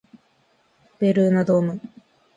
[0.97, 1.79] ベルーナドーム